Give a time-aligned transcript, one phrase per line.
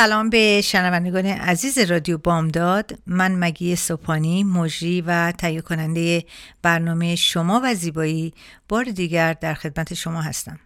[0.00, 2.98] سلام به شنوندگان عزیز رادیو بامداد.
[3.06, 6.24] من مگی سوپانی مجری و تهیه کننده
[6.62, 8.34] برنامه شما و زیبایی
[8.68, 10.58] بار دیگر در خدمت شما هستم.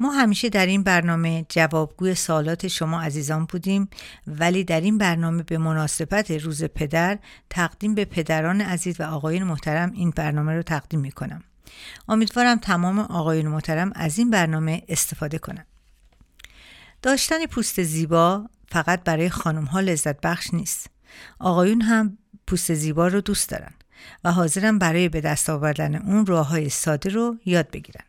[0.00, 3.88] ما همیشه در این برنامه جوابگوی سوالات شما عزیزان بودیم
[4.26, 7.18] ولی در این برنامه به مناسبت روز پدر
[7.50, 11.44] تقدیم به پدران عزیز و آقایون محترم این برنامه رو تقدیم می کنم
[12.08, 15.75] امیدوارم تمام آقایون محترم از این برنامه استفاده کنند.
[17.06, 20.86] داشتن پوست زیبا فقط برای خانم ها لذت بخش نیست.
[21.38, 23.74] آقایون هم پوست زیبا رو دوست دارن
[24.24, 28.04] و حاضرن برای به دست آوردن اون راه های ساده رو یاد بگیرن.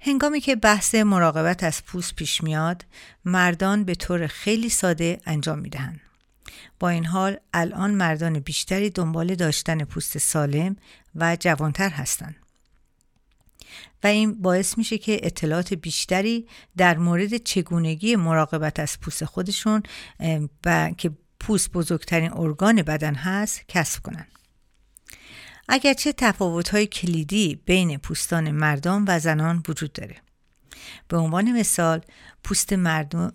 [0.00, 2.84] هنگامی که بحث مراقبت از پوست پیش میاد،
[3.24, 6.00] مردان به طور خیلی ساده انجام می‌دهند.
[6.80, 10.76] با این حال الان مردان بیشتری دنبال داشتن پوست سالم
[11.14, 12.36] و جوانتر هستند.
[14.02, 19.82] و این باعث میشه که اطلاعات بیشتری در مورد چگونگی مراقبت از پوست خودشون
[20.64, 24.26] و که پوست بزرگترین ارگان بدن هست کسب کنن.
[25.68, 30.16] اگرچه تفاوت‌های کلیدی بین پوستان مردان و زنان وجود داره.
[31.08, 32.00] به عنوان مثال
[32.44, 32.72] پوست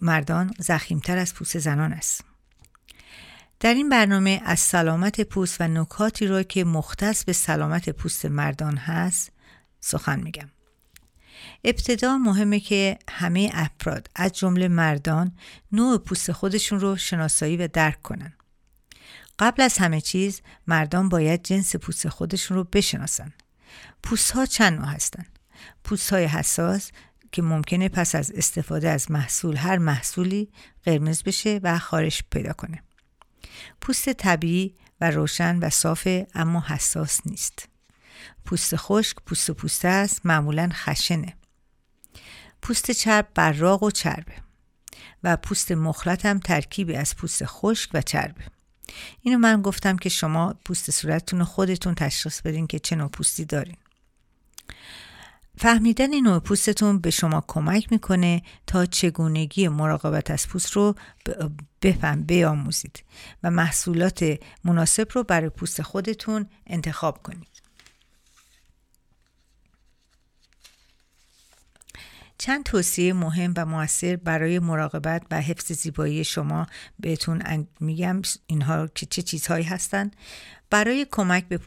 [0.01, 2.23] مردان زخیمتر از پوست زنان است.
[3.59, 8.77] در این برنامه از سلامت پوست و نکاتی را که مختص به سلامت پوست مردان
[8.77, 9.31] هست
[9.79, 10.49] سخن میگم.
[11.63, 15.31] ابتدا مهمه که همه افراد از جمله مردان
[15.71, 18.33] نوع پوست خودشون رو شناسایی و درک کنن.
[19.39, 23.33] قبل از همه چیز مردان باید جنس پوست خودشون رو بشناسن.
[24.03, 25.25] پوست ها چند نوع هستن؟
[25.83, 26.91] پوست های حساس
[27.31, 30.49] که ممکنه پس از استفاده از محصول هر محصولی
[30.83, 32.83] قرمز بشه و خارش پیدا کنه.
[33.81, 37.68] پوست طبیعی و روشن و صافه اما حساس نیست.
[38.45, 41.33] پوست خشک پوست و پوسته است معمولا خشنه.
[42.61, 44.33] پوست چرب براق و چربه
[45.23, 48.43] و پوست مخلط هم ترکیبی از پوست خشک و چربه.
[49.21, 53.77] اینو من گفتم که شما پوست صورتتون خودتون تشخیص بدین که چه نوع پوستی دارین.
[55.57, 60.95] فهمیدن نوع پوستتون به شما کمک می‌کنه تا چگونگی مراقبت از پوست رو
[61.81, 63.03] بفهم بیاموزید
[63.43, 67.48] و محصولات مناسب رو برای پوست خودتون انتخاب کنید.
[72.39, 76.67] چند توصیه مهم و موثر برای مراقبت و حفظ زیبایی شما
[76.99, 80.15] بهتون میگم اینها که چه چیزهایی هستند.
[80.69, 81.57] برای کمک به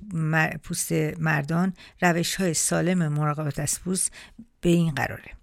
[0.63, 4.13] پوست مردان روش های سالم مراقبت از پوست
[4.61, 5.42] به این قراره.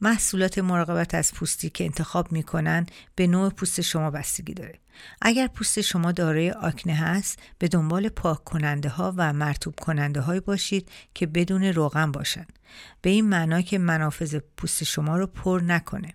[0.00, 4.78] محصولات مراقبت از پوستی که انتخاب می‌کنن به نوع پوست شما بستگی داره.
[5.22, 10.40] اگر پوست شما دارای آکنه هست به دنبال پاک کننده ها و مرتوب کننده های
[10.40, 12.58] باشید که بدون روغن باشند
[13.02, 16.14] به این معنا که منافذ پوست شما رو پر نکنه.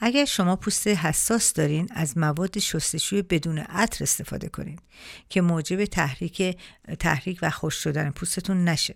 [0.00, 4.80] اگر شما پوست حساس دارین از مواد شستشوی بدون عطر استفاده کنید
[5.28, 6.56] که موجب تحریک
[6.98, 8.94] تحریک و خوش شدن پوستتون نشه.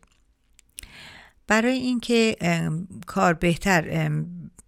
[1.46, 2.36] برای اینکه
[3.06, 4.10] کار بهتر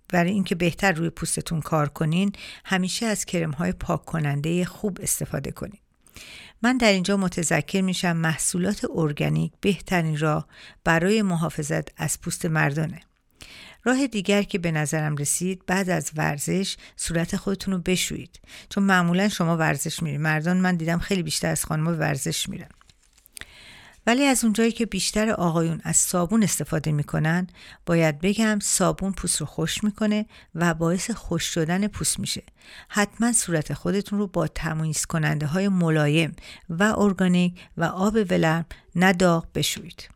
[0.09, 2.33] برای اینکه بهتر روی پوستتون کار کنین
[2.65, 5.81] همیشه از کرم های پاک کننده خوب استفاده کنید
[6.63, 10.49] من در اینجا متذکر میشم محصولات ارگانیک بهترین راه
[10.85, 13.01] برای محافظت از پوست مردانه.
[13.85, 18.41] راه دیگر که به نظرم رسید بعد از ورزش صورت خودتون رو بشویید.
[18.69, 20.21] چون معمولا شما ورزش میرید.
[20.21, 22.69] مردان من دیدم خیلی بیشتر از خانم ورزش میرن.
[24.09, 27.47] ولی از اونجایی که بیشتر آقایون از صابون استفاده می‌کنن
[27.87, 32.43] باید بگم صابون پوست رو خوش می‌کنه و باعث خوش شدن پوست میشه.
[32.89, 36.37] حتما صورت خودتون رو با تمیز کننده های ملایم
[36.71, 38.67] و ارگانیک و آب ولرم
[38.97, 40.09] نداغ بشویید.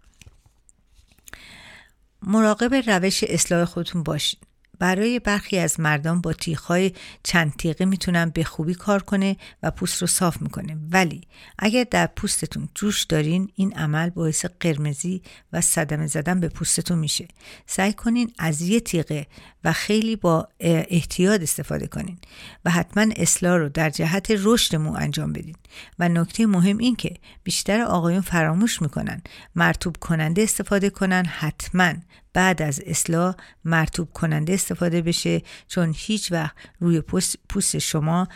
[2.23, 4.52] مراقب روش اصلاح خودتون باشید.
[4.83, 6.93] برای برخی از مردان با تیغهای
[7.23, 10.77] چند تیغه می‌تونن به خوبی کار کنه و پوست رو صاف می‌کنه.
[10.91, 11.21] ولی
[11.59, 17.29] اگر در پوستتون جوش دارین این عمل باعث قرمزی و صدمه زدن به پوستتون میشه.
[17.67, 19.27] سعی کنین از یه تیغه
[19.65, 22.19] و خیلی با احتیاط استفاده کنین
[22.65, 25.57] و حتما اصلاح رو در جهت رشد مو انجام بدین.
[25.99, 27.15] و نکته مهم این که
[27.45, 29.23] بیشتر آقایون فراموش می‌کنن
[29.55, 31.93] مرتوب کننده استفاده کنن حتما
[32.35, 33.35] بعد از اصلاح
[33.65, 37.01] مرتوب کننده استفاده بشه چون هیچ وقت روی
[37.49, 38.29] پوست شما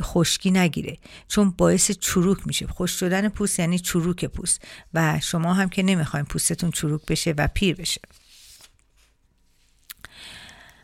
[0.00, 0.98] خشکی نگیره.
[1.28, 2.66] چون باعث چروک میشه.
[2.66, 4.64] خوش شدن پوست یعنی چروک پوست.
[4.94, 8.00] و شما هم که نمی‌خواین پوستتون چروک بشه و پیر بشه.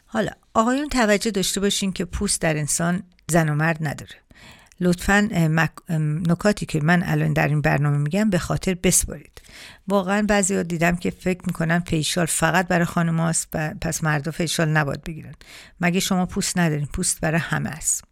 [0.07, 4.28] حالا آقایون توجه داشته باشین که پوست در انسان زن و مرد نداره.
[4.81, 5.29] لطفا
[6.29, 9.43] نکاتی که من الان در این برنامه میگم به خاطر بسپارید
[9.89, 14.69] واقعا بعضی ها دیدم که فکر می‌کنن فیشال فقط برای خانم هاست پس مردا فیشال
[14.69, 15.35] نباید بگیرن.
[15.81, 18.05] مگه شما پوست ندارین؟ پوست برای همه است.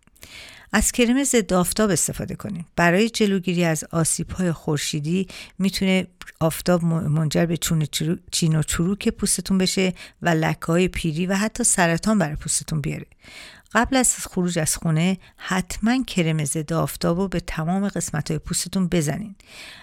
[0.72, 5.28] از کرم ضد آفتاب استفاده کنید برای جلوگیری از آسیب های خورشیدی
[5.58, 6.06] می‌تونه
[6.40, 7.56] آفتاب منجر به
[8.30, 13.06] چین و چروک پوستتون بشه و لکه های پیری و حتی سرطان برای پوستتون بیاره.
[13.72, 18.88] قبل از خروج از خونه حتما کرم ضد آفتاب رو به تمام قسمت های پوستتون
[18.88, 19.34] بزنین.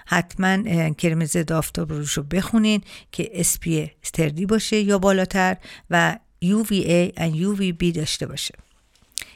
[0.05, 2.81] حتما کرم ضد آفتاب رو بخونین
[3.11, 5.57] که SPF استردی باشه یا بالاتر
[5.89, 8.55] و UVA و UVB داشته باشه.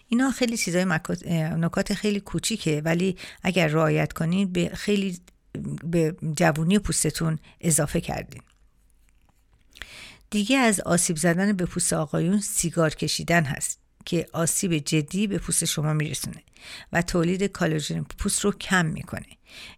[0.08, 0.86] اینا خیلی چیزای
[1.58, 5.20] نکات خیلی کوچیکه ولی اگر رعایت کنین به خیلی
[5.84, 8.42] به جوونی پوستتون اضافه کردین.
[10.30, 13.87] دیگه از آسیب زدن به پوست آقایون سیگار کشیدن هست.
[14.08, 16.44] که آسیب جدی به پوست شما میرسونه
[16.94, 19.26] و تولید کالاژن پوست رو کم می‌کنه.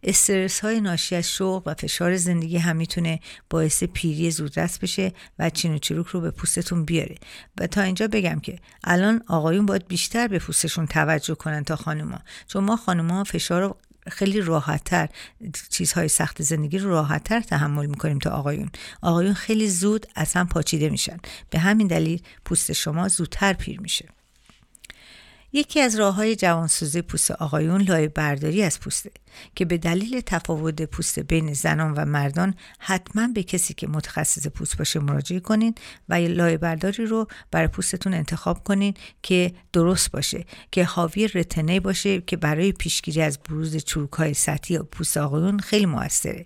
[0.03, 5.49] استرس های ناشی از شوق و فشار زندگی هم می‌تونه باعث پیری زودرس بشه و
[5.49, 7.15] چین و چروک رو به پوستتون بیاره.
[7.59, 12.19] و تا اینجا بگم که الان آقایون باید بیشتر به پوستشون توجه کنن تا خانوما.
[12.47, 13.77] چون ما خانوما فشار رو
[14.07, 15.09] خیلی راحتتر
[15.69, 18.69] چیزهای سخت زندگی رو راحتتر تحمل می‌کنیم تا آقایون.
[19.01, 21.17] آقایون خیلی زود اصلا پاچیده میشن.
[21.49, 24.05] به همین دلیل پوست شما زودتر پیر میشه.
[25.53, 29.11] یکی از راه های جوانسوزی پوست آقایون لایه برداری از پوسته
[29.55, 34.77] که به دلیل تفاوت پوست بین زنان و مردان حتما به کسی که متخصص پوست
[34.77, 35.75] باشه مراجعه کنین
[36.09, 38.93] و لایه برداری رو برای پوستتون انتخاب کنین
[39.23, 44.79] که درست باشه که حاوی رتنه باشه که برای پیشگیری از بروز چروک های سطحی
[44.79, 46.45] پوست آقایون خیلی موثره.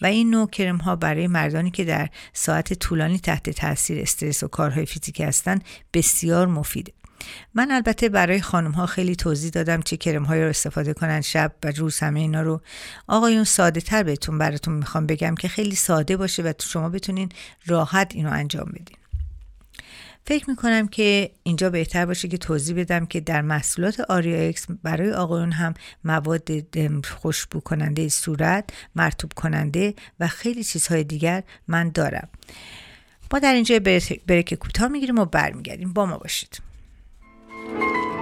[0.00, 4.48] و این نوع کرم ها برای مردانی که در ساعت طولانی تحت تاثیر استرس و
[4.48, 5.58] کارهای فیزیکی هستن
[5.94, 6.92] بسیار مفیده.
[7.54, 11.52] من البته برای خانم ها خیلی توضیح دادم چه کرم های رو استفاده کنن شب
[11.64, 12.60] و روز همه اینا رو.
[13.06, 17.28] آقایون ساده تر بهتون براتون می‌خوام بگم که خیلی ساده باشه و شما بتونین
[17.66, 18.96] راحت اینو انجام بدین.
[20.26, 25.12] فکر می‌کنم که اینجا بهتر باشه که توضیح بدم که در محصولات آریا اکس برای
[25.12, 25.74] آقایون هم
[26.04, 26.50] مواد
[27.04, 32.28] خوشبو کننده صورت مرتوب کننده و خیلی چیزهای دیگر من دارم.
[33.32, 33.78] ما در اینجا
[34.26, 35.92] بریک کوتاه می‌گیریم و برمیگردیم.
[35.92, 36.73] با ما باشید.
[37.66, 38.13] Thank you.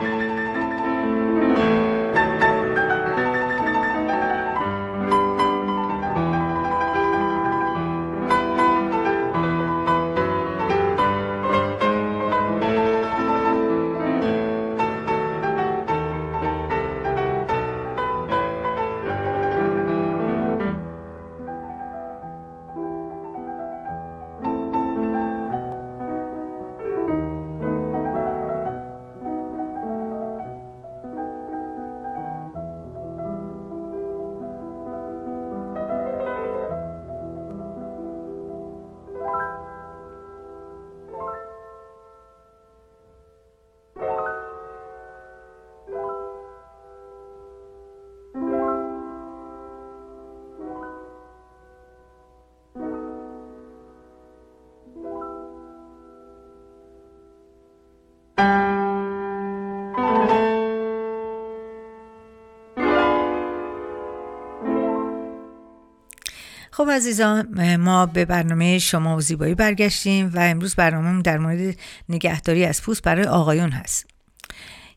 [66.83, 71.77] خب عزیزان ما به برنامه شما و زیبایی برگشتیم و امروز برنامه در مورد
[72.09, 74.07] نگهداری از پوست برای آقایون هست.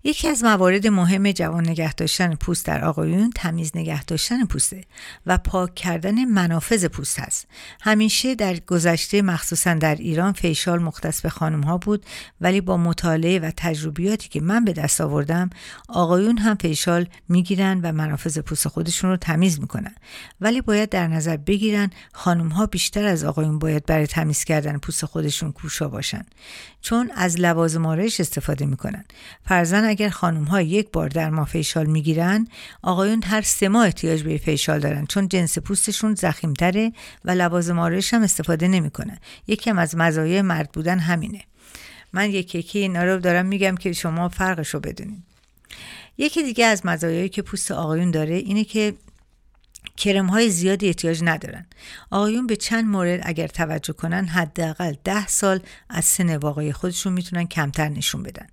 [0.08, 4.84] یکی از موارد مهم جوان نگه داشتن پوست در آقایون تمیز نگه داشتن پوسته
[5.26, 7.48] و پاک کردن منافذ پوست هست.
[7.82, 12.06] همیشه در گذشته مخصوصا در ایران فیشال مختص به خانم ها بود
[12.42, 15.50] ولی با مطالعه و تجربیاتی که من به دست آوردم
[15.90, 19.96] آقایون هم فیشال می‌گیرن و منافذ پوست خودشون رو تمیز می‌کنن.
[20.42, 25.06] ولی باید در نظر بگیرن خانم ها بیشتر از آقایون باید برای تمیز کردن پوست
[25.06, 26.26] خودشون کوشا باشن.
[26.82, 29.06] چون از لوازم آرایش استفاده می‌کنن.
[29.46, 32.48] فرزن اگر خانم ها یک بار در ماه فیشال می‌گیرن
[32.82, 36.16] آقایون هر سه ماه احتیاج به فیشال دارن چون جنس پوستشون
[36.58, 36.92] تره
[37.26, 39.18] و لوازم آرایش هم استفاده نمی‌کنن.
[39.48, 41.42] یکی از مزایای مرد بودن همینه.
[42.14, 45.24] من یکی یکی اینا رو دارم میگم که شما فرقش رو بدونید
[46.18, 48.94] یکی دیگه از مزایایی که پوست آقایون داره اینه که
[49.98, 51.66] کرم های زیادی احتیاج ندارن.
[52.12, 55.60] آقایون به چند مورد اگر توجه کنن حداقل ده سال
[55.90, 58.48] از سن واقعی خودشون می‌تونن کمتر نشون بدن.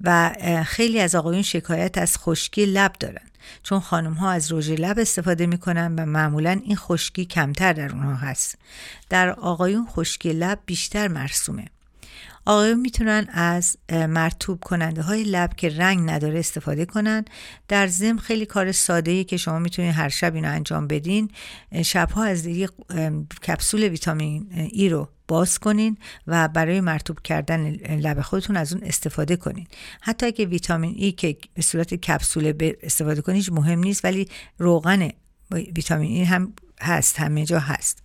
[0.00, 0.34] و
[0.66, 3.26] خیلی از آقایون شکایت از خشکی لب دارن.
[3.62, 8.14] چون خانم ها از رژ لب استفاده می‌کنن و معمولا این خشکی کمتر در اونها
[8.14, 8.58] هست.
[9.08, 11.64] در آقایون خشکی لب بیشتر مرسومه.
[12.44, 17.24] آقایون می‌تونن از مرتوب کننده های لب که رنگ نداره استفاده کنن.
[17.68, 21.30] در ضمن خیلی کار ساده ای که شما می‌تونید هر شب اینو انجام بدین
[21.84, 22.70] شبها از یک
[23.46, 25.96] کپسول ویتامین ای رو باز کنین
[26.26, 29.66] و برای مرتوب کردن لب خودتون از اون استفاده کنین.
[30.00, 35.08] حتی اگه ویتامین ای که به صورت کپسول استفاده کنید مهم نیست ولی روغن
[35.50, 38.02] ویتامین ای هم هست همه جا هست.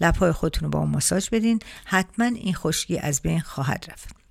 [0.00, 1.58] لبهای خودتون رو با اون ماساژ بدین.
[1.84, 4.24] حتما این خشکی از بین خواهد رفت.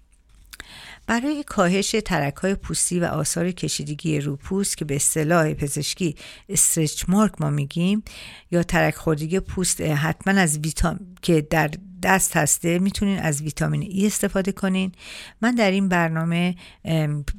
[1.08, 6.16] برای کاهش ترک های پوستی و آثار کشیدگی رو پوست که به اصطلاح پزشکی
[6.50, 8.04] استرچ مارک ما میگیم
[8.52, 11.72] یا ترک خوردگی پوست حتما از ویتامین که در
[12.04, 14.92] دست هسته می‌تونین از ویتامین ای استفاده کنین.
[15.42, 16.56] من در این برنامه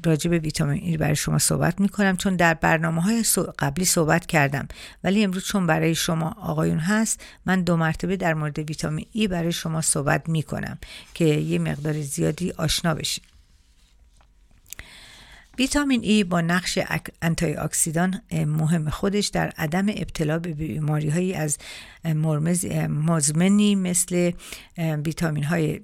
[0.04, 3.24] راجع به ویتامین ای برای شما صحبت می‌کنم چون در برنامه های
[3.58, 4.68] قبلی صحبت کردم.
[5.04, 9.52] ولی امروز چون برای شما آقایون هست من دو مرتبه در مورد ویتامین ای برای
[9.52, 10.78] شما صحبت می‌کنم
[11.14, 13.24] که یه مقدار زیادی آشنا بشین.
[15.58, 16.78] ویتامین ای با نقش
[17.22, 21.58] انتای اکسیدان مهم خودش در عدم ابتلا به بیماری هایی از
[22.04, 24.32] مرمز مزمنی مثل
[24.78, 25.80] ویتامین های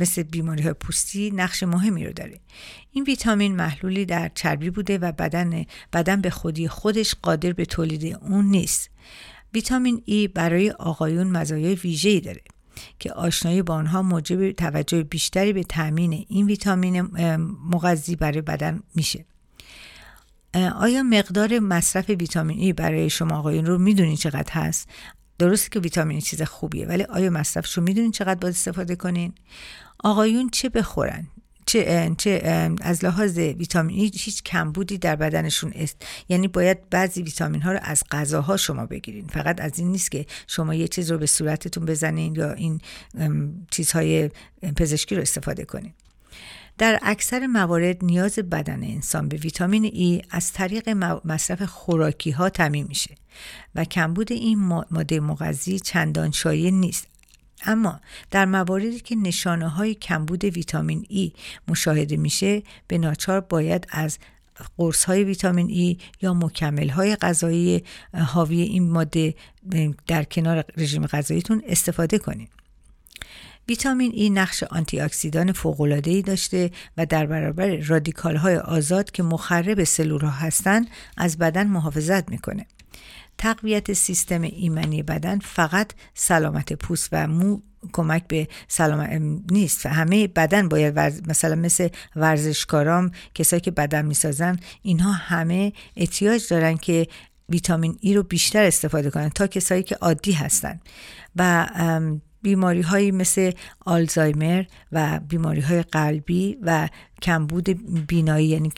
[0.00, 2.40] مثل بیماری های پوستی نقش مهمی رو داره.
[2.92, 8.18] این ویتامین محلولی در چربی بوده و بدن بدن به خودی خودش قادر به تولید
[8.22, 8.90] اون نیست.
[9.54, 12.40] ویتامین ای برای آقایون مزایای ویژه‌ای داره.
[12.98, 17.00] که آشنایی با آنها موجب توجه بیشتری به تامین این ویتامین
[17.70, 19.24] مغذی برای بدن میشه.
[20.76, 24.88] آیا مقدار مصرف ویتامین ای برای شما آقایون رو می‌دونین چقدر هست؟
[25.38, 29.32] درسته که ویتامین چیز خوبیه ولی آیا مصرفش رو می‌دونین چقدر باید استفاده کنین؟
[30.04, 31.26] آقایون چه بخورن؟
[31.72, 32.40] چه, چه
[32.80, 35.96] از لحاظ ویتامین هیچ کمبودی در بدنشون است.
[36.28, 39.26] یعنی باید بعضی ویتامین ها رو از غذاها شما بگیرین.
[39.26, 42.80] فقط از این نیست که شما یه چیز رو به صورتتون بزنین یا این
[43.70, 44.30] چیزهای
[44.76, 45.92] پزشکی رو استفاده کنین.
[46.78, 50.88] در اکثر موارد نیاز بدن انسان به ویتامین ای از طریق
[51.24, 53.14] مصرف خوراکی ها تعمین میشه
[53.74, 54.58] و کمبود این
[54.90, 57.11] ماده مغذی چندان شایع نیست.
[57.66, 58.00] اما
[58.30, 61.32] در مواردی که نشانه های کمبود ویتامین ای
[61.68, 64.18] مشاهده میشه به ناچار باید از
[64.76, 69.34] قرص های ویتامین ای یا مکمل های غذایی حاوی این ماده
[70.06, 72.48] در کنار رژیم غذاییتون استفاده کنید.
[73.68, 79.22] ویتامین ای نقش آنتی اکسیدان فوق ای داشته و در برابر رادیکال های آزاد که
[79.22, 82.66] مخرب سلول ها هستند از بدن محافظت می‌کنه.
[83.38, 87.60] تقویت سیستم ایمنی بدن فقط سلامت پوست و مو
[87.92, 89.86] کمک به سلامت نیست.
[89.86, 90.98] همه بدن باید
[91.28, 97.06] مثلا مثل ورزشکارام کسایی که بدن می‌سازن اینها همه احتیاج دارن که
[97.48, 100.80] ویتامین ای رو بیشتر استفاده کنن تا کسایی که عادی هستن.
[101.36, 101.68] و
[102.42, 106.88] بیماری هایی مثل آلزایمر و بیماری های قلبی و
[107.22, 107.68] کمبود
[108.06, 108.72] بینایی یعنی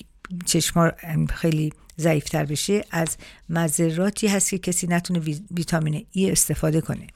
[0.44, 0.90] چشما
[1.30, 3.16] خیلی ضعیفتر بشه از
[3.48, 5.18] مذراتی هست که کسی نتونه
[5.56, 7.06] ویتامین ای استفاده کنه.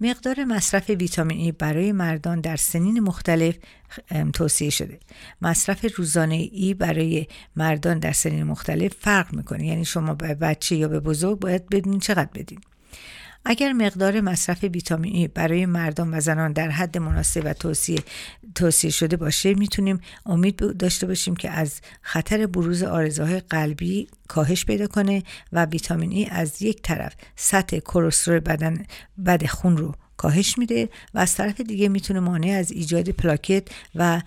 [0.00, 3.56] مقدار مصرف ویتامین ای برای مردان در سنین مختلف
[4.32, 4.98] توصیه شده.
[5.42, 9.66] مصرف روزانه ای برای مردان در سنین مختلف فرق می‌کنه.
[9.66, 12.60] یعنی شما به بچه یا به بزرگ باید بدونید چقدر بدین.
[13.48, 17.98] اگر مقدار مصرف ویتامین ای برای مردم و زنان در حد مناسب و توصیه
[18.54, 24.86] توصیه شده باشه می‌تونیم امید داشته باشیم که از خطر بروز آرزوهای قلبی کاهش پیدا
[24.86, 25.22] کنه
[25.52, 28.84] و ویتامین ای از یک طرف سطح کلسترول بدن
[29.26, 33.62] بد خون رو کاهش میده و از طرف دیگه می‌تونه مانع از ایجاد پلاکت
[33.94, 34.22] و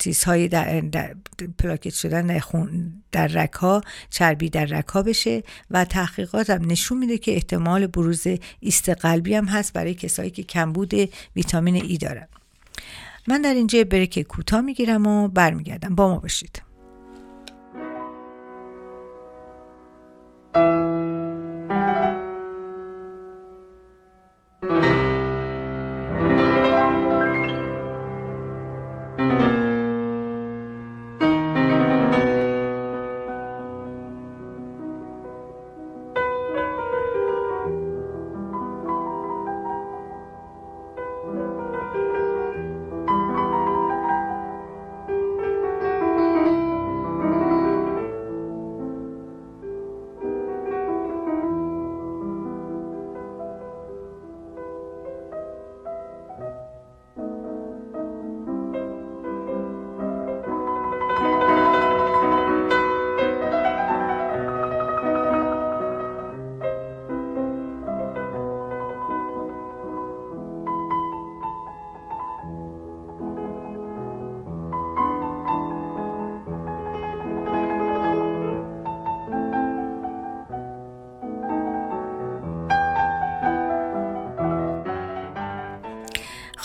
[0.00, 1.14] چیزهای در, در
[1.58, 3.80] پلاکت شدن در, خون در رکها
[4.10, 8.26] چربی در رکها بشه و تحقیقات هم نشون میده که احتمال بروز
[8.60, 10.94] ایست قلبی هم هست برای کسایی که کمبود
[11.36, 12.28] ویتامین ای دارن.
[13.28, 15.94] من در اینجا بریک کوتاه می‌گیرم و برمیگردم.
[15.94, 16.62] با ما باشید.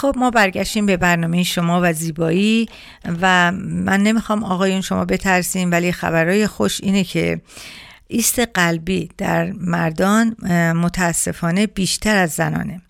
[0.06, 2.70] خب ما برگشتیم به برنامه شما و زیبایی
[3.22, 7.42] و من نمی‌خوام آقایون شما بترسیم ولی خبرهای خوش اینه که
[8.08, 10.36] ایست قلبی در مردان
[10.76, 12.82] متاسفانه بیشتر از زنانه.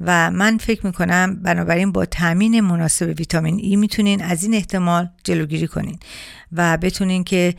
[0.00, 5.66] و من فکر می‌کنم بنابراین با تامین مناسب ویتامین ای می‌تونین از این احتمال جلوگیری
[5.66, 5.98] کنین
[6.52, 7.54] و بتونین که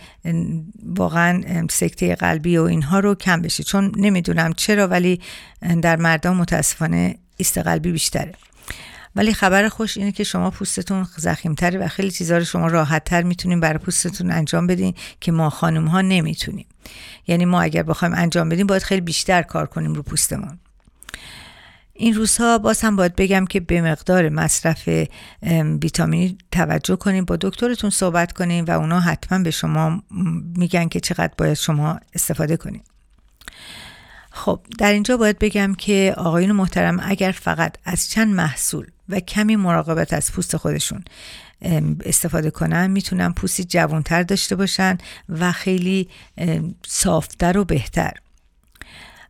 [0.85, 5.21] واقعا سکته قلبی و اینها رو کم بشه چون نمی‌دونم چرا ولی
[5.81, 8.33] در مردان متاسفانه ایست قلبی بیشتره.
[9.15, 13.59] ولی خبر خوش اینه که شما پوستتون زخیمتره و خیلی چیزها رو شما راحتتر می‌تونین
[13.59, 16.65] برای پوستتون انجام بدین که ما خانم ها نمی‌تونیم.
[17.27, 20.59] یعنی ما اگر بخوایم انجام بدیم باید خیلی بیشتر کار کنیم رو پوستمون.
[21.93, 24.89] این روزها باز هم باید بگم که به مقدار مصرف
[25.81, 30.03] ویتامینی توجه کنیم با دکترتون صحبت کنیم و اونا حتما به شما
[30.57, 32.83] میگن که چقدر باید شما استفاده کنیم
[34.35, 39.55] خب در اینجا باید بگم که آقایون محترم اگر فقط از چند محصول و کمی
[39.55, 41.03] مراقبت از پوست خودشون
[42.05, 44.97] استفاده کنن می‌تونن پوستی جوانتر داشته باشن
[45.29, 46.09] و خیلی
[46.87, 48.13] صافتر و بهتر.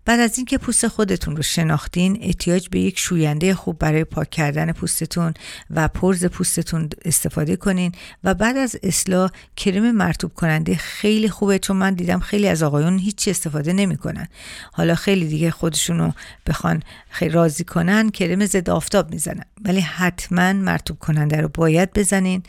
[0.06, 4.72] بعد از اینکه پوست خودتون رو شناختین احتیاج به یک شوینده خوب برای پاک کردن
[4.72, 5.34] پوستتون
[5.70, 7.92] و پرز پوستتون استفاده کنین
[8.24, 13.00] و بعد از اصلاح کرم مرتوب کننده خیلی خوبه چون من دیدم خیلی از آقایون
[13.00, 14.28] هیچی استفاده نمی‌کنن.
[14.72, 16.14] حالا خیلی دیگه خودشون رو
[16.48, 19.46] بخوان خیلی راضی کنن کرم ضد آفتاب می‌زنن.
[19.66, 22.44] ولی حتما مرتوب کننده رو باید بزنین.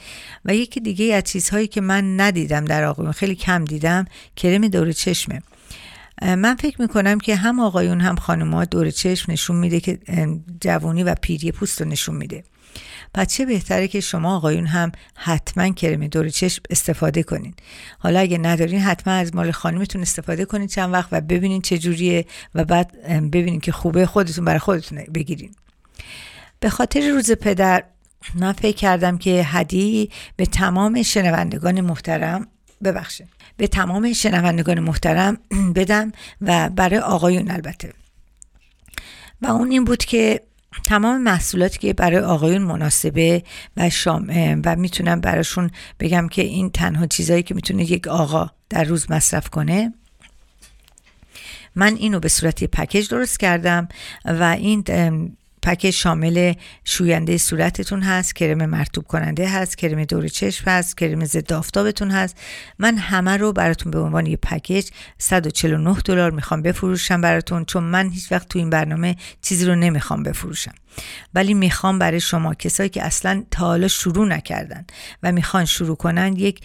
[0.44, 4.04] و یکی دیگه از چیزهایی که من ندیدم در آقایون خیلی کم دیدم
[4.37, 5.42] کرم دور چشمه.
[6.22, 9.98] من فکر می‌کنم که هم آقایون هم خانوما دور چشم نشون میده که
[10.61, 12.44] جوانی و پیری پوست رو نشون میده.
[13.14, 17.55] پس چه بهتره که شما آقایون هم حتما کرم دور چشم استفاده کنین.
[17.98, 22.26] حالا اگه ندارین حتما از مال خانمتون استفاده کنین چند وقت و ببینین چه جوریه
[22.55, 25.55] و بعد ببینین که خوبه خودتون برای خودتون بگیرین.
[26.61, 27.85] به خاطر روز پدر
[28.35, 32.46] من فکر کردم که هدیه به تمام شنوندگان محترم
[32.85, 33.29] ببخشید.
[33.57, 35.38] به تمام شنوندگان محترم
[35.77, 37.92] بدم و برای آقایون البته.
[39.42, 40.40] و اون این بود که
[40.85, 43.42] تمام محصولاتی که برای آقایون مناسبه
[43.77, 44.27] و شام
[44.64, 49.49] و می‌تونم براشون بگم که این تنها چیزایی که می‌تونه یک آقا در روز مصرف
[49.51, 49.92] کنه.
[51.75, 53.88] من اینو به صورت پکیج درست کردم
[54.25, 54.85] و این
[55.66, 56.52] پک شامل
[56.85, 62.37] شوینده صورتتون هست کرم مرتوب کننده هست کرم دور چشم هست کرم ضد آفتابتون هست.
[62.79, 68.11] من همه رو براتون به عنوان یه پکیج 149 دلار می‌خوام بفروشم براتون چون من
[68.11, 70.74] هیچ وقت تو این برنامه چیزی رو نمی‌خوام بفروشم.
[71.35, 74.87] ولی می‌خوام برای شما کسایی که اصلا تا حالا شروع نکردن
[75.22, 76.61] و می‌خوان شروع کنن یک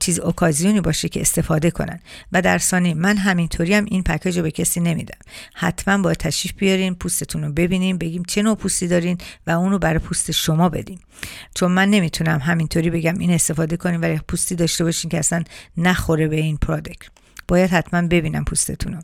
[0.00, 2.00] چیز اوکازیونی باشه که استفاده کنن.
[2.32, 5.18] و در ثانیه من همینطوری هم این پکیج رو به کسی نمیدم.
[5.54, 9.98] حتما با تشریف بیارین پوستتون رو ببینیم بگیم چه نوع پوستی دارین و اونو برای
[9.98, 11.00] پوست شما بدیم
[11.54, 15.44] چون من نمی‌تونم همینطوری بگم این استفاده کنیم ولی پوستی داشته باشین که اصلا
[15.76, 17.19] نخوره به این پرودکت
[17.50, 19.02] باید حتما ببینم پوستتون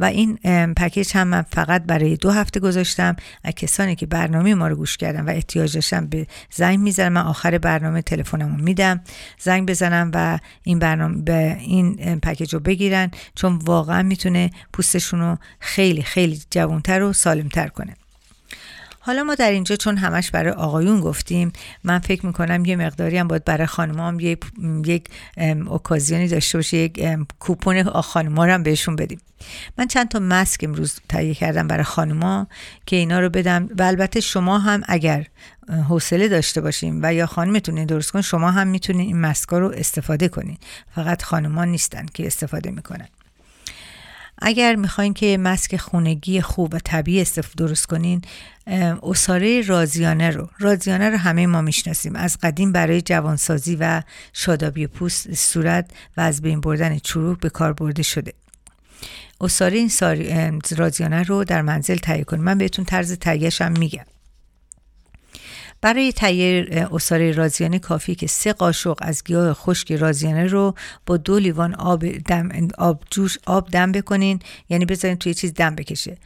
[0.00, 0.38] و این
[0.76, 3.16] پکیج هم من فقط برای دو هفته گذاشتم.
[3.44, 7.20] از کسانی که برنامه ما رو گوش کردن و احتیاج داشتن به زنگ می‌زنم من
[7.20, 9.00] آخر برنامه تلفنمو میدم.
[9.38, 13.10] زنگ بزنم و این برنامه به این پکیج رو بگیرن.
[13.34, 17.94] چون واقعا می‌تونه پوستشون رو خیلی خیلی جوانتر و سالمتر کنه.
[19.04, 21.52] حالا ما در اینجا چون همش برای آقایون گفتیم
[21.84, 24.44] من فکر می‌کنم یه مقداری هم باید برای خانم یک
[24.86, 25.08] یک
[25.66, 29.20] اوکازیونی داشته باشه یک کوپون خانما رو هم بهشون بدیم.
[29.78, 32.46] من چند تا مسک امروز تهیه کردم برای خانما
[32.86, 35.26] که اینا رو بدم و البته شما هم اگر
[35.88, 40.28] حوصله داشته باشیم و یا خانمتون درست کن شما هم می‌تونید این مسکا رو استفاده
[40.28, 40.58] کنین.
[40.94, 43.08] فقط خانمان نیستن که استفاده می‌کنن.
[44.42, 48.22] اگر می‌خواین که مسک خونگی خوب و طبیعی استفاده درست کنین
[49.02, 52.16] اصاره رازیانه رو رازیانه رو همه ما می‌شناسیم.
[52.16, 54.02] از قدیم برای جوانسازی و
[54.32, 58.32] شادابی پوست صورت و از بین بردن چروک به کار برده شده.
[59.40, 59.90] اصاره این
[60.76, 64.04] رازیانه رو در منزل تهیه کنید من بهتون طرز تهیهش هم میگم.
[65.82, 70.74] برای تهیه اصاره رازیانه کافی که سه قاشق از گیاه خشک رازیانه رو
[71.06, 75.74] با دو لیوان آب دم آب جوش آب دم بکنین یعنی بذارین توی چیز دم
[75.74, 76.16] بکشه.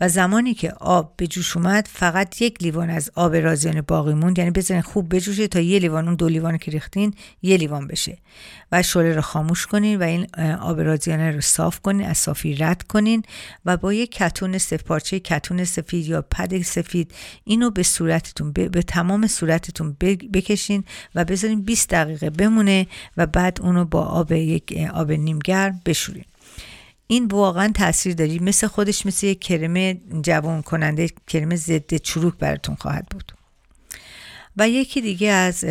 [0.00, 4.38] و زمانی که آب به جوش اومد فقط یک لیوان از آب رازیانه باقی موند.
[4.38, 8.18] یعنی بذارین خوب بجوشه تا یه لیوان اون دو لیوان که ریختین یه لیوان بشه.
[8.72, 10.26] و شعله رو خاموش کنین و این
[10.60, 13.22] آب رازیانه رو صاف کنین از صافی رد کنین
[13.64, 18.82] و با یک کتون سفید پارچه کتون سفید یا پد سفید اینو به صورتتون به
[19.06, 19.96] تمام صورتتون
[20.32, 26.24] بکشین و بذارین 20 دقیقه بمونه و بعد اونو با آب یک آب نیمگرم بشورین.
[27.06, 28.38] این واقعا تاثیر داری.
[28.38, 29.92] مثل خودش مثل یک کرم
[30.22, 33.32] جوان کننده کرم ضد چروک براتون خواهد بود.
[34.56, 35.64] و یکی دیگه از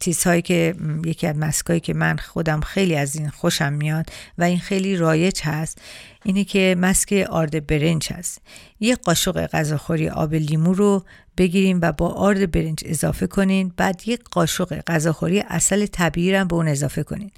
[0.00, 4.06] چیزهایی که یکی از مسکایی که من خودم خیلی از این خوشم میاد
[4.38, 5.78] و این خیلی رایج هست
[6.24, 8.42] اینه که مسک آرد برنج هست.
[8.80, 11.04] یه قاشق غذاخوری آب لیمو رو
[11.38, 16.54] بگیریم و با آرد برنج اضافه کنین بعد یک قاشق غذاخوری اصل طبیعی رو به
[16.54, 17.30] اون اضافه کنین.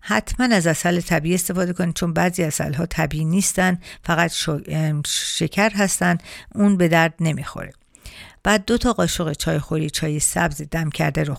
[0.00, 4.32] حتما از اصل طبیعی استفاده کنین چون بعضی اصل ها طبیعی نیستن فقط
[5.06, 6.18] شکر هستن
[6.54, 7.72] اون به درد نمی‌خوره.
[8.42, 11.34] بعد دو تا قاشق چای خوری چای سبز دم کرده رو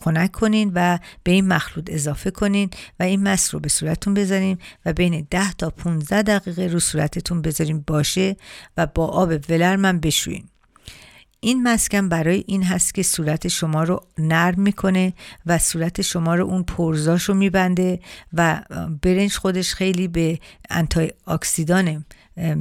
[0.00, 4.58] خنک کنین و به این مخلوط اضافه کنین و این مس رو به صورتتون بذارین
[4.86, 8.36] و بین 10 تا 15 دقیقه رو صورتتون بذارین باشه
[8.76, 10.44] و با آب ولرمن بشوین.
[11.40, 15.12] این مسکن برای این هست که صورت شما رو نرم می‌کنه
[15.46, 18.00] و صورت شما رو اون پرزاش رو میبنده
[18.32, 18.62] و
[19.02, 20.38] برنج خودش خیلی به
[20.70, 22.04] انتای اکسیدان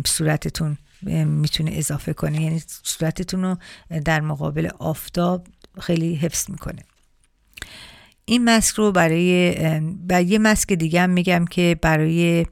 [0.06, 0.78] صورتتون
[1.25, 2.41] می‌تونه اضافه کنه.
[2.41, 3.58] یعنی صورتتون رو
[4.06, 5.47] در مقابل آفتاب
[5.80, 6.84] خیلی حفظ می‌کنه.
[8.29, 9.55] این مسک رو برای
[10.09, 12.45] و یه مسک دیگه هم میگم که برای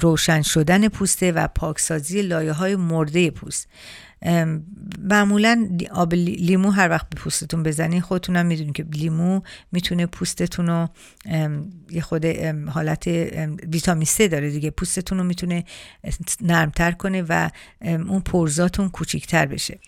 [0.00, 3.68] روشن شدن پوسته و پاکسازی لایه های مرده پوست.
[4.98, 9.40] معمولا آب لیمو هر وقت به پوستتون بزنین خودتون هم می‌دونین که لیمو
[9.72, 10.88] می‌تونه پوستتون رو
[11.90, 12.26] یه خود
[12.68, 13.06] حالت
[13.72, 14.70] ویتامین سه داره دیگه.
[14.70, 15.64] پوستتون رو می‌تونه
[16.40, 17.50] نرمتر کنه و
[17.82, 19.78] اون پرزاتون کوچیکتر بشه.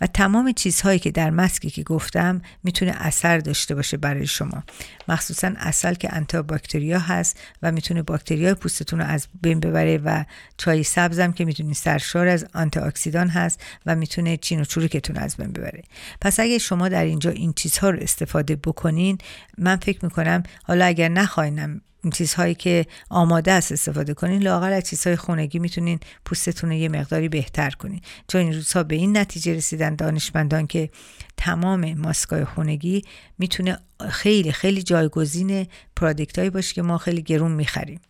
[0.00, 4.62] و تمام چیزهایی که در مسکی که گفتم می‌تونه اثر داشته باشه برای شما.
[5.08, 10.24] مخصوصا اصل که انتا باکتریا هست و می‌تونه باکتریای پوستتون رو از بین ببره و
[10.56, 15.36] چای سبزم که می‌تونید سرشار از آنتی اکسیدان هست و می‌تونه چین و چروکتون از
[15.36, 15.82] بین ببره.
[16.20, 19.18] پس اگه شما در اینجا این چیزها رو استفاده بکنین
[19.58, 24.82] من فکر می‌کنم حالا اگر نخواینم این چیزهایی که آماده است استفاده کنین لاغر از
[24.82, 28.00] چیزهای خونگی می‌تونین پوستتون رو یه مقداری بهتر کنین.
[28.28, 30.90] چون این روزها به این نتیجه رسیدن دانشمندان که
[31.36, 33.04] تمام ماسکای خونگی
[33.38, 33.78] می‌تونه
[34.10, 35.66] خیلی خیلی جایگزین
[35.96, 38.00] پرادکت باشه که ما خیلی گرون می‌خریم.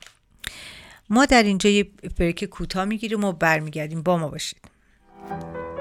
[1.11, 1.87] ما در اینجا یه
[2.19, 4.03] بریک کوتاه می‌گیریم و برمیگردیم.
[4.03, 4.74] با ما باشید.
[5.29, 5.74] Thank you.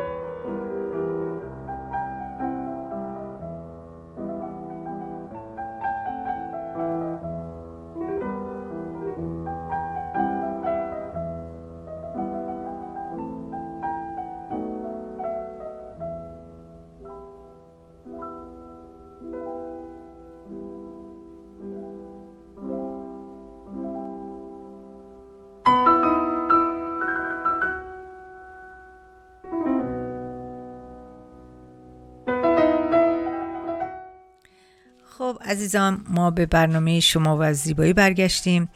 [35.17, 38.69] خب عزیزان ما به برنامه شما و زیبایی برگشتیم.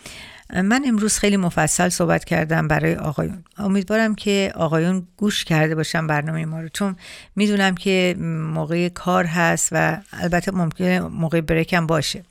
[0.54, 3.44] من امروز خیلی مفصل صحبت کردم برای آقایون.
[3.58, 6.70] امیدوارم که آقایون گوش کرده باشن برنامه ما رو.
[6.70, 6.96] چون
[7.36, 8.16] می‌دونم که
[8.54, 12.24] موقع کار هست و البته ممکنه موقع بریکم باشه.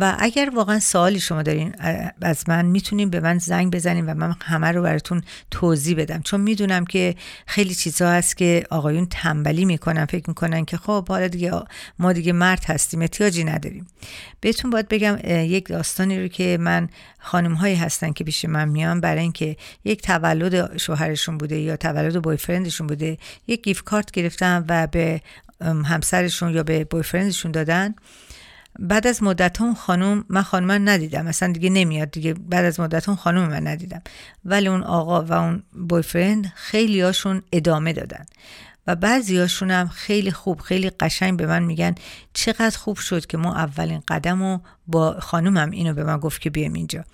[0.00, 1.74] و اگر واقعا سوالی شما دارین
[2.22, 6.22] از من می‌تونیم به من زنگ بزنیم و من همه رو براتون توضیح بدم.
[6.22, 7.14] چون می‌دونم که
[7.46, 11.52] خیلی چیزها هست که آقایون تنبلی می‌کنن فکر می‌کنن که خب حالا دیگه
[11.98, 13.86] ما دیگه مرد هستیم احتیاجی نداریم.
[14.40, 19.00] بهتون باید بگم یک داستانی رو که من خانم هایی هستن که پیش من میان
[19.00, 24.64] برای اینکه یک تولد شوهرشون بوده یا تولد boyfriend شون بوده یک gift card گرفتن
[24.68, 25.20] و به
[25.60, 27.94] همسرشون یا به boyfriend شون دادن.
[28.78, 31.26] بعد از مدت اون خانم من خانم من ندیدم.
[31.26, 32.34] مثلا دیگه نمیاد دیگه.
[32.34, 34.02] بعد از مدت اون خانم من ندیدم.
[34.44, 38.26] ولی اون آقا و اون boyfriend خیلی هاشون ادامه دادن.
[38.86, 41.94] و بعضی هاشون هم خیلی خوب خیلی قشنگ به من میگن
[42.32, 46.50] چقدر خوب شد که ما اولین قدم و با خانومم اینو به من گفت که
[46.50, 47.04] بیام اینجا.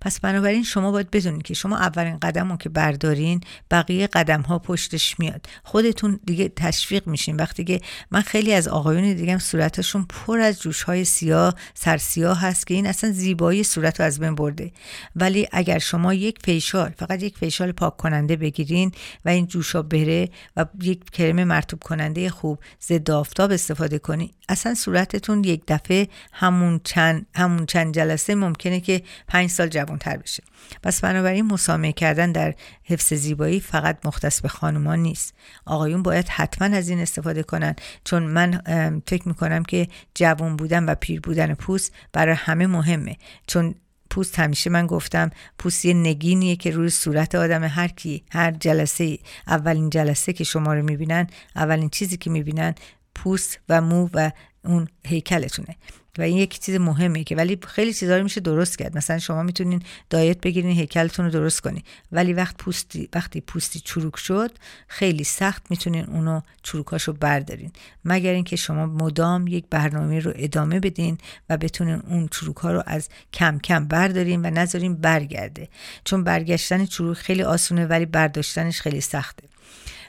[0.00, 4.58] پس بنابراین شما باید بدونید که شما اولین قدم رو که بردارین بقیه قدم ها
[4.58, 5.46] پشتش میاد.
[5.64, 7.36] خودتون دیگه تشویق میشین.
[7.36, 12.66] وقتی که من خیلی از آقایون دیگه صورتشون پر از جوش های سیاه سرسیاه هست
[12.66, 14.72] که این اصلا زیبایی صورت رو از بین برده.
[15.16, 18.92] ولی اگر شما یک فیشال فقط یک فیشال پاک کننده بگیرین
[19.24, 24.74] و این جوشا بره و یک کرم مرتوب کننده خوب ضد آفتاب استفاده کنین اصلا
[24.74, 30.42] صورتتون یک دفعه همون چند همون چند جلسه ممکنه که پنج سال جوانتر بشه.
[30.82, 32.54] پس بنابراین مسامه کردن در
[32.84, 35.34] حفظ زیبایی فقط مختص به خانومان نیست.
[35.66, 38.60] آقایون باید حتما از این استفاده کنن چون من
[39.06, 43.16] فکر می‌کنم که جوان بودن و پیر بودن پوست برای همه مهمه.
[43.46, 43.74] چون
[44.10, 49.18] پوست همیشه من گفتم پوست یه نگینیه که روی صورت آدم هر کی هر جلسه
[49.46, 51.26] اولین جلسه که شما رو می‌بینن
[51.56, 52.74] اولین چیزی که می‌بینن
[53.14, 54.30] پوست و مو و
[54.64, 55.76] اون هیکلتونه.
[56.18, 58.96] و این یک چیز مهمه که ولی خیلی چیزا میشه درست کرد.
[58.96, 61.82] مثلا شما می‌تونین دایت بگیرین هیکلتون رو درست کنین.
[62.12, 64.50] ولی وقت پوستی وقتی پوستی چروک شد
[64.88, 67.72] خیلی سخت می‌تونین اونو چروکاشو بردارین.
[68.04, 71.18] مگر اینکه شما مدام یک برنامه رو ادامه بدین
[71.50, 75.68] و بتونین اون چروک ها رو از کم کم بردارین و نذارین برگرده.
[76.04, 79.48] چون برگشتن چروک خیلی آسونه ولی برداشتنش خیلی سخته.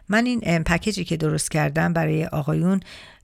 [0.10, 2.80] من این پکیجی که درست کردم برای آقایون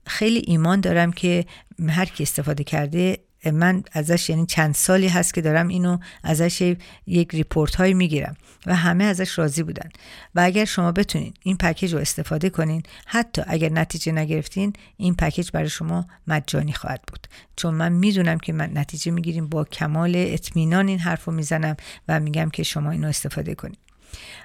[0.06, 1.44] خیلی ایمان دارم که
[1.88, 3.18] هر کی استفاده کرده
[3.52, 6.74] من ازش یعنی چند سالی هست که دارم اینو ازش
[7.06, 9.88] یک report هایی می‌گیرم و همه ازش راضی بودن.
[10.34, 15.50] و اگر شما بتونین این پکیج رو استفاده کنین حتی اگر نتیجه نگرفتین این پکیج
[15.50, 17.26] برای شما مجانی خواهد بود.
[17.56, 21.76] چون من می‌دونم که من نتیجه می‌گیریم با کمال اطمینان این حرف رو می‌زنم
[22.08, 23.76] و میگم که شما اینو استفاده کنین.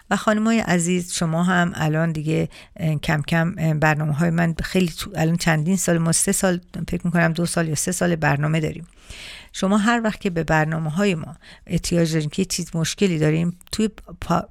[0.10, 2.50] و خانم های عزیز شما هم الان دیگه
[3.04, 7.46] کم کم برنامه های من خیلی الان چندین سال ما سه سال فکر می‌کنم دو
[7.46, 8.88] سال یا سه سال برنامه داریم.
[9.54, 11.36] شما هر وقت که به برنامه های ما
[11.68, 13.90] احتیاج دارین که چیز مشکلی داریم توی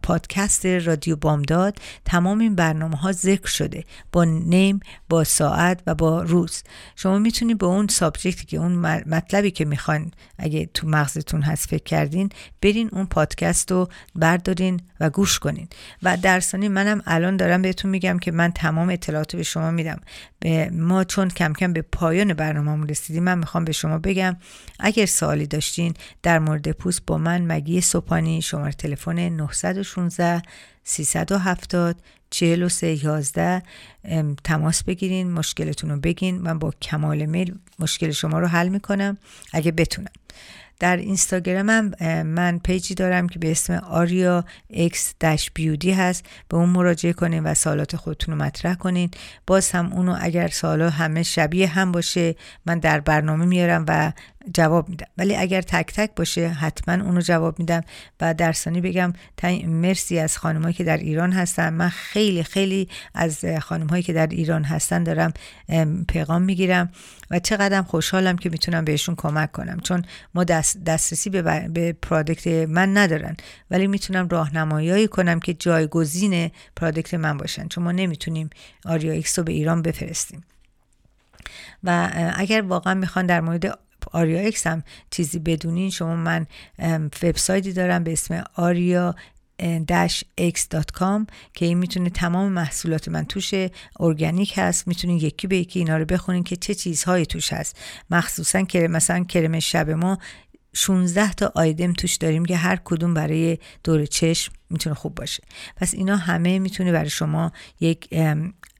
[0.02, 3.84] پادکست رادیو بامداد تمام این برنامه ها ذکر شده.
[4.12, 6.62] با نیم با ساعت و با روز.
[6.96, 8.72] شما می‌تونید به اون سابجکتی که اون
[9.06, 12.28] مطلبی که می‌خواین اگه تو مغزتون هست فکر کردین
[12.62, 15.68] برین اون پادکست رو بردارین و گوش کنین.
[16.02, 20.00] و در منم الان دارم بهتون میگم که من تمام اطلاعات به شما میدم.
[20.40, 24.36] به ما چون کم کم به پایان برنامه رسیدیم من می‌خوام به شما بگم
[24.90, 30.42] اگر سوالی داشتین در مورد پوست با من مگی سوپانی شماره تلفن 916
[30.84, 31.96] 370
[32.30, 33.62] 43 11
[34.44, 36.38] تماس بگیرین مشکلتون رو بگین.
[36.38, 39.18] من با کمال میل مشکل شما رو حل می‌کنم
[39.52, 40.12] اگه بتونم.
[40.80, 41.90] در اینستاگرامم
[42.22, 46.24] من پیجی دارم که به اسم آریا X dash Beauty هست.
[46.48, 49.10] به اون مراجعه کنین و سوالات خودتون رو مطرح کنین.
[49.46, 52.34] باز هم اونو اگر سوالا همه شبیه هم باشه
[52.66, 54.12] من در برنامه میارم و
[54.54, 55.06] جواب میدم.
[55.18, 57.80] ولی اگر تک تک باشه حتما اونو جواب میدم
[58.20, 59.12] و در ثانی بگم
[59.66, 61.72] مرسی از خانمهایی که در ایران هستن.
[61.72, 65.32] من خیلی خیلی از خانمهایی که در ایران هستن دارم
[66.08, 66.92] پیغام می‌گیرم
[67.30, 69.80] و چقدرم خوشحالم که می‌تونم بهشون کمک کنم.
[69.80, 73.36] چون ما دست دسترسی به, به product من ندارن.
[73.70, 77.68] ولی می‌تونم راهنمایی کنم که جایگزین product من باشن.
[77.68, 78.50] چون ما نمی‌تونیم
[78.84, 80.44] آریا X رو به ایران بفرستیم.
[81.84, 83.78] و اگر واقعا می‌خوان در مورد
[84.12, 85.90] آریا اکس هم چیزی بدونین.
[85.90, 86.46] شما من
[87.22, 89.14] وبسایتی دارم به اسم آریا
[90.40, 93.54] x.com که این می‌تونه تمام محصولات من توش
[94.00, 94.88] ارگانیک هست.
[94.88, 97.76] می‌تونین یکی به یکی اینا رو بخونین که چه چیزهایی توش هست.
[98.10, 100.18] مخصوصا که مثلا کرم شب ما
[100.72, 105.42] 16 تا آیدم توش داریم که هر کدوم برای دور چشم می‌تونه خوب باشه.
[105.76, 108.08] پس اینا همه می‌تونه برای شما یک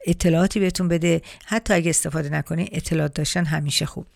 [0.07, 1.23] اطلاعاتی بهتون بده.
[1.47, 4.07] حتی اگه استفاده نکنی اطلاعات داشتن همیشه خوب.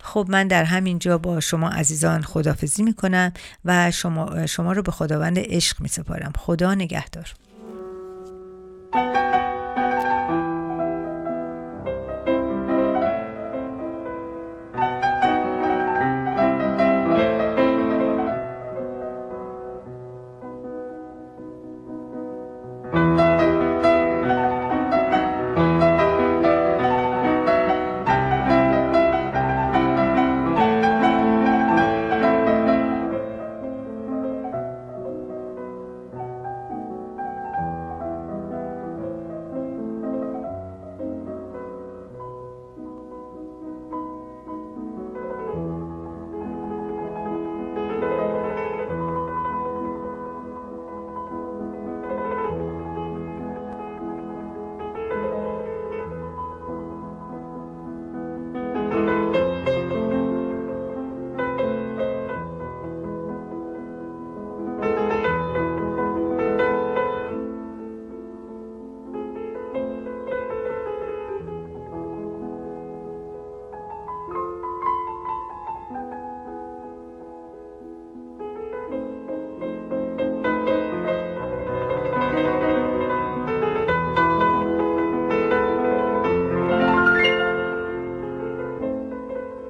[0.00, 3.32] خب من در همین جا با شما عزیزان خدافزی می‌کنم
[3.64, 6.32] و شما, شما رو به خداوند عشق میسپارم.
[6.38, 7.32] خدا نگهدار.